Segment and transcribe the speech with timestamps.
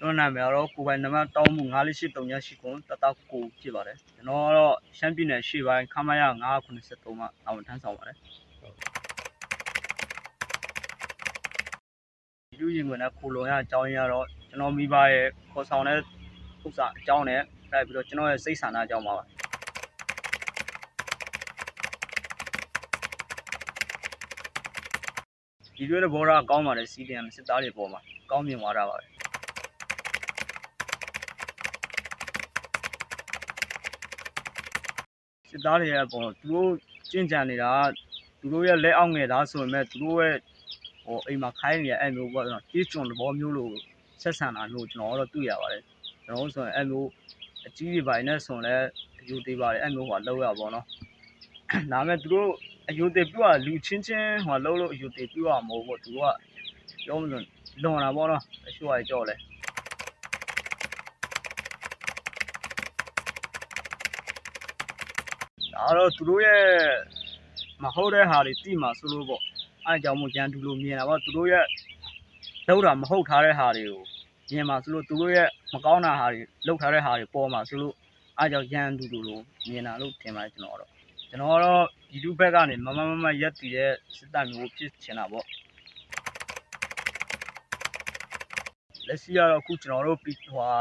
[0.00, 6.22] တော်နာမည်ကတော့ကိုယ်ပိုင်နံပါတ်တောင်းမှု94838ခွန်တတကိုဖြစ်ပါတယ်ကျွန်တော်ကတော့ရှမ်းပြည်နယ်ရှေ့ပိုင်းခမရ
[6.70, 8.16] 983မှာတာဝန်ထမ်းဆောင်ပါတယ်
[12.50, 17.40] ဒီလူရင်ခွင်နဲ့ခိုလုံရအကြောင်းရင်းကတော့ကျွန်တော်မိဘရဲ့ခေါ်ဆောင်တဲ့ဥစ္စာအကြောင်းနဲ့
[17.72, 19.24] တိုက်ပြီးတော့ကျွန်တော်ရဲ့စိတ်ဆန္ဒအကြောင်းပါပါ
[25.76, 29.13] ဒီလိုတဲ့ဘောရာကောင်းပါတယ် CDM စစ်သားတွေပေါ်မှာကောင်းမြင်သွားတာပါပဲ
[35.56, 36.70] စစ်သားတွေရဲ့ပေါ့သူတို့
[37.10, 37.88] ကျင့်ကြံနေတာက
[38.40, 40.36] သူတို့ရဲ့လက်အောက်ငယ်သားဆိုပေမဲ့သူတို့ရဲ့
[41.04, 43.72] ဟိုအိမ်မှာခိုင်းနေရအဲ့မျိုးပေါ့နော်တီးကျွန်းသဘောမျိုးလို့
[44.22, 45.82] ဆက်ဆံတာလို့ကျွန်တော်ကတော့တွေ့ရပါတယ်
[46.24, 47.08] ကျွန်တော်တို့ဆိုရင်အဲ့မျိုး
[47.66, 48.86] အကြီးတွေပိုင်းနဲ့ဆိုရင်လည်း
[49.20, 50.80] အယူသေးပါတယ်အဲ့မျိုးဟိုလောက်ရပါတော့ဒါ
[51.92, 52.50] ပေမဲ့သူတို့
[52.88, 56.36] အယူသေးပြတော့လူချင်းချင်းဟိုလောက်လို့အယူသေးပြတော့မဟုတ်ဘူးသူတို့က
[57.04, 57.44] ပြောမလို့
[57.82, 59.34] လွန်တာပေါ့နော်အရှိုးရကြောက်လဲ
[65.74, 66.64] ဒါတော့သူတို့ရဲ့
[67.82, 69.42] မဟုတ်တဲ့ဟာတွေတိမှာဆိုလို့ပေါ့
[69.86, 71.64] အဲအကြောင်းမို့ကြံတူလို့မြင်တာပေါ့သူတို့ရဲ့
[72.66, 74.02] လောက်တာမဟုတ်ထားတဲ့ဟာတွေကို
[74.50, 77.94] မြင်မှာဆိုလို့သူတို့ရဲ့မကောင်းတာဟာတွေလောက်ထားတဲ့ဟာတွေပေါ်မှာဆိုလို့
[78.38, 80.90] အဲအကြောင်းကြံတူလို့လို့မြင်တာလို့ထင်ပါတယ်ကျွန်တော်တော့
[81.28, 85.46] ကျွန်တော်ကတော့ဒီလူဘက်ကနေမမမမရက်တည်တဲ့စစ်တပ်မျိုးဖြစ်ချင်တာပေါ့
[89.06, 90.72] လက်ရှိကတော့အခုကျွန်တော်တို့ပြီးဟိုဟာ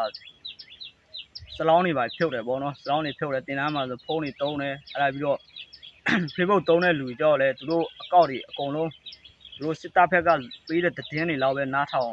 [1.57, 5.39] စလောင်းတွေပါဖြုတ်တယ်ပေါ့နော်စလောင်းတွေဖြုတ်တယ်တင်တန်းမှာဆိုဖုန်းတွေတုံးတယ်အဲ့ဒါပြီးတော့
[6.35, 8.89] Facebook တုံးတဲ့လူတွေကြောက်လဲသူတို့အကောင့်တွေအကုန်လုံး
[9.55, 10.29] သူတို့စစ်တပ်ဘက်က
[10.67, 12.11] ပေးတဲ့သတင်းတွေလောက်ပဲနားထောင်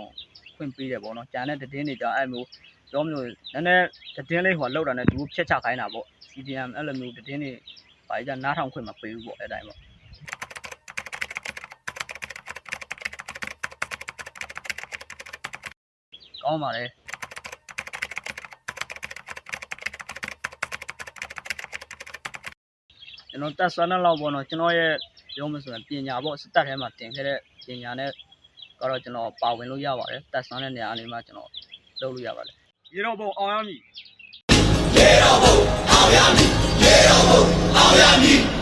[0.57, 2.47] ခွင့်ပေးတယ်ပေါ့နော်ကြံတဲ့သတင်းတွေကြောင့်အဲ့မျိုး
[2.91, 3.87] ပြောမလို့နည်းနည်း
[4.17, 7.53] သတင်းလေးဟိုလောက်တာနဲ့သူတို့ဖြတ်ချခိုင်းတာပေါ့ CDM အဲ့လိုမျိုးသတင်းတွေ
[8.09, 9.79] ပါကြနားထောင်ခွင့်မပေးဘူးပေါ့အဲ့တိုင်းပေါ့
[16.43, 16.85] ကောင်းပါလေ
[23.31, 24.93] ကျွန်တော်တက်ဆွမ်းတဲ့လောက်ပေါ့နော်ကျွန်တော်ရဲ့
[25.35, 28.11] ပြောမှဆိုရင်ပညာပေါ့စတက်ထဲမှာတင်ခဲ့တဲ့ပညာနဲ့
[28.81, 31.51] ကတော့ကျွန်တော်ပါဝင်လို့ရပါတယ်တက်ဆွမ်းတဲ့နေရာလေးမှာကျွန်တော်
[32.01, 32.55] လုပ်လို့ရပါတယ်
[32.93, 33.81] ရေတော့ဘုံအောင်ရမည်
[34.97, 35.55] ရေတော့ဘုံ
[35.91, 36.51] အောင်ရမည်
[36.83, 37.43] ရေတော့ဘုံ
[37.77, 38.60] အောင်ရမည်